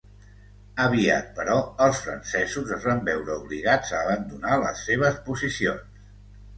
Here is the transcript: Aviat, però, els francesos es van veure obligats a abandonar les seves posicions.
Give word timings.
Aviat, 0.85 1.27
però, 1.41 1.57
els 1.89 2.01
francesos 2.07 2.73
es 2.79 2.89
van 2.89 3.05
veure 3.13 3.37
obligats 3.45 3.95
a 3.95 4.03
abandonar 4.09 4.61
les 4.67 4.85
seves 4.91 5.25
posicions. 5.31 6.07